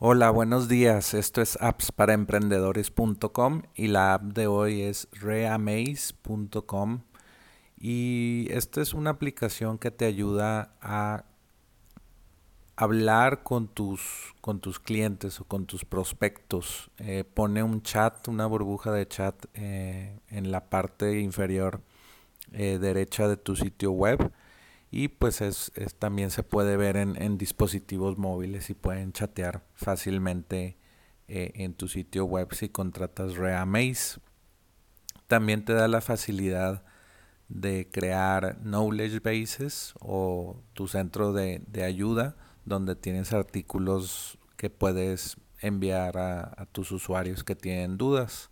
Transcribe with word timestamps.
Hola, 0.00 0.30
buenos 0.30 0.68
días. 0.68 1.12
Esto 1.12 1.42
es 1.42 1.58
appsparaemprendedores.com 1.60 3.62
y 3.74 3.88
la 3.88 4.14
app 4.14 4.22
de 4.22 4.46
hoy 4.46 4.82
es 4.82 5.08
reamaze.com 5.10 7.00
y 7.76 8.46
esta 8.52 8.80
es 8.80 8.94
una 8.94 9.10
aplicación 9.10 9.76
que 9.76 9.90
te 9.90 10.04
ayuda 10.04 10.76
a 10.80 11.24
hablar 12.76 13.42
con 13.42 13.66
tus, 13.66 14.36
con 14.40 14.60
tus 14.60 14.78
clientes 14.78 15.40
o 15.40 15.44
con 15.46 15.66
tus 15.66 15.84
prospectos. 15.84 16.92
Eh, 16.98 17.24
pone 17.24 17.64
un 17.64 17.82
chat, 17.82 18.28
una 18.28 18.46
burbuja 18.46 18.92
de 18.92 19.08
chat 19.08 19.46
eh, 19.54 20.20
en 20.28 20.52
la 20.52 20.70
parte 20.70 21.18
inferior 21.18 21.82
eh, 22.52 22.78
derecha 22.78 23.26
de 23.26 23.36
tu 23.36 23.56
sitio 23.56 23.90
web 23.90 24.30
y 24.90 25.08
pues 25.08 25.40
es, 25.40 25.72
también 25.98 26.30
se 26.30 26.42
puede 26.42 26.76
ver 26.76 26.96
en, 26.96 27.38
dispositivos 27.38 28.16
móviles 28.16 28.70
y 28.70 28.74
pueden 28.74 29.12
chatear 29.12 29.66
fácilmente 29.74 30.78
eh, 31.28 31.52
en 31.56 31.74
tu 31.74 31.88
sitio 31.88 32.24
web 32.24 32.54
si 32.54 32.70
contratas 32.70 33.36
Reamaze. 33.36 34.20
También 35.26 35.64
te 35.64 35.74
da 35.74 35.88
la 35.88 36.00
facilidad 36.00 36.84
de 37.48 37.88
crear 37.90 38.58
knowledge 38.62 39.20
bases 39.20 39.94
o 40.00 40.62
tu 40.72 40.88
centro 40.88 41.32
de, 41.32 41.62
ayuda 41.84 42.36
donde 42.64 42.96
tienes 42.96 43.32
artículos 43.32 44.38
que 44.56 44.70
puedes 44.70 45.36
enviar 45.60 46.18
a, 46.18 46.66
tus 46.72 46.92
usuarios 46.92 47.44
que 47.44 47.56
tienen 47.56 47.98
dudas. 47.98 48.50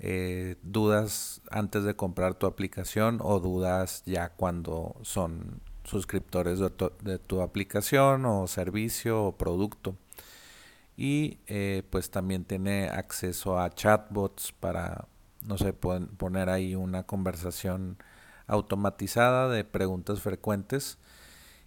Eh, 0.00 0.56
dudas 0.62 1.42
antes 1.50 1.82
de 1.82 1.96
comprar 1.96 2.34
tu 2.34 2.46
aplicación 2.46 3.18
o 3.20 3.40
dudas 3.40 4.04
ya 4.06 4.28
cuando 4.30 4.94
son 5.02 5.60
suscriptores 5.84 6.60
de 6.60 7.18
tu, 7.18 7.40
aplicación 7.40 8.24
o 8.26 8.46
servicio 8.46 9.24
o 9.24 9.36
producto. 9.36 9.96
Y 10.96 11.38
eh, 11.46 11.82
pues 11.90 12.10
también 12.10 12.44
tiene 12.44 12.88
acceso 12.88 13.58
a 13.58 13.70
chatbots 13.70 14.52
para, 14.52 15.08
no 15.42 15.58
sé, 15.58 15.72
poner 15.72 16.48
ahí 16.50 16.74
una 16.74 17.04
conversación 17.04 17.98
automatizada 18.46 19.48
de 19.48 19.64
preguntas 19.64 20.20
frecuentes. 20.20 20.98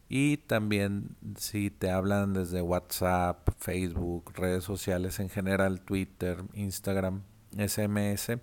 Y 0.09 0.37
también 0.37 1.15
si 1.37 1.71
te 1.71 1.89
hablan 1.89 2.33
desde 2.33 2.61
WhatsApp, 2.61 3.49
Facebook, 3.57 4.33
redes 4.35 4.65
sociales 4.65 5.19
en 5.21 5.29
general, 5.29 5.81
Twitter, 5.81 6.43
Instagram, 6.53 7.23
SMS, 7.57 8.39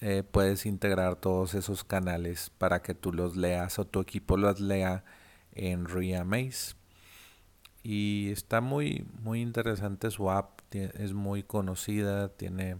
eh, 0.00 0.22
puedes 0.30 0.66
integrar 0.66 1.16
todos 1.16 1.54
esos 1.54 1.84
canales 1.84 2.50
para 2.58 2.82
que 2.82 2.94
tú 2.94 3.12
los 3.12 3.36
leas 3.36 3.78
o 3.78 3.86
tu 3.86 4.00
equipo 4.00 4.36
los 4.36 4.60
lea 4.60 5.04
en 5.52 5.86
Reamaze. 5.86 6.74
Y 7.82 8.30
está 8.32 8.60
muy, 8.60 9.06
muy 9.22 9.40
interesante 9.40 10.10
su 10.10 10.30
app, 10.30 10.60
es 10.72 11.12
muy 11.12 11.42
conocida, 11.42 12.28
tiene 12.28 12.78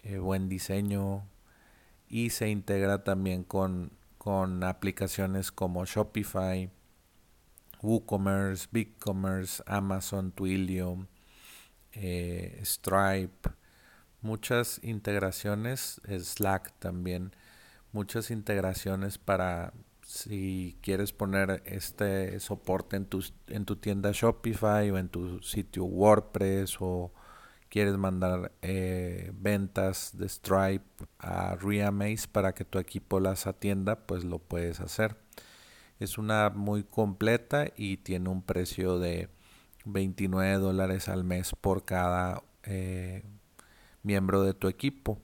eh, 0.00 0.18
buen 0.18 0.48
diseño 0.48 1.24
y 2.08 2.30
se 2.30 2.48
integra 2.48 3.04
también 3.04 3.44
con, 3.44 3.92
con 4.16 4.64
aplicaciones 4.64 5.52
como 5.52 5.84
Shopify, 5.84 6.70
WooCommerce, 7.82 8.68
BigCommerce, 8.72 9.62
Amazon, 9.66 10.32
Twilio, 10.32 11.06
eh, 11.92 12.60
Stripe, 12.64 13.50
muchas 14.20 14.80
integraciones, 14.82 16.00
Slack 16.06 16.72
también, 16.78 17.34
muchas 17.92 18.30
integraciones 18.30 19.18
para 19.18 19.72
si 20.08 20.78
quieres 20.80 21.12
poner 21.12 21.62
este 21.66 22.40
soporte 22.40 22.96
en 22.96 23.04
tu, 23.04 23.22
en 23.48 23.66
tu 23.66 23.76
tienda 23.76 24.10
Shopify 24.12 24.90
o 24.90 24.96
en 24.96 25.10
tu 25.10 25.42
sitio 25.42 25.84
WordPress 25.84 26.78
o 26.80 27.12
quieres 27.68 27.96
mandar 27.98 28.52
eh, 28.62 29.30
ventas 29.34 30.16
de 30.16 30.28
Stripe 30.28 31.04
a 31.18 31.56
Reamaze 31.56 32.26
para 32.26 32.54
que 32.54 32.64
tu 32.64 32.78
equipo 32.78 33.20
las 33.20 33.46
atienda, 33.46 34.06
pues 34.06 34.24
lo 34.24 34.38
puedes 34.38 34.80
hacer. 34.80 35.16
Es 36.00 36.16
una 36.16 36.50
muy 36.50 36.84
completa 36.84 37.66
y 37.76 37.98
tiene 37.98 38.30
un 38.30 38.42
precio 38.42 38.98
de 38.98 39.28
29 39.84 40.54
dólares 40.54 41.08
al 41.08 41.24
mes 41.24 41.52
por 41.60 41.84
cada 41.84 42.42
eh, 42.62 43.24
miembro 44.08 44.42
de 44.42 44.54
tu 44.54 44.68
equipo. 44.68 45.20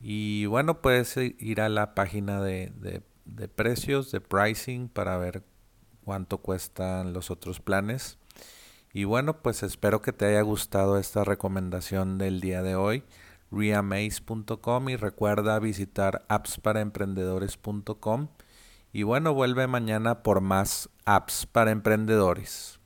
Y 0.00 0.46
bueno, 0.46 0.82
puedes 0.82 1.16
ir 1.16 1.60
a 1.60 1.68
la 1.68 1.94
página 1.94 2.42
de, 2.42 2.72
de, 3.24 3.48
precios, 3.48 4.10
de 4.10 4.20
pricing, 4.20 4.88
para 4.88 5.16
ver 5.16 5.44
cuánto 6.04 6.38
cuestan 6.38 7.12
los 7.12 7.30
otros 7.30 7.60
planes. 7.60 8.18
Y 8.92 9.04
bueno, 9.04 9.42
pues 9.42 9.62
espero 9.62 10.02
que 10.02 10.12
te 10.12 10.26
haya 10.26 10.42
gustado 10.42 10.98
esta 10.98 11.24
recomendación 11.24 12.18
del 12.18 12.40
día 12.40 12.62
de 12.62 12.74
hoy. 12.74 13.04
reamaze.com 13.50 14.88
y 14.88 14.96
recuerda 14.96 15.58
visitar 15.60 16.24
appsparaemprendedores.com. 16.28 18.28
Y 18.92 19.04
bueno, 19.04 19.32
vuelve 19.32 19.66
mañana 19.68 20.22
por 20.22 20.40
más 20.40 20.90
apps 21.04 21.46
para 21.46 21.70
emprendedores. 21.70 22.80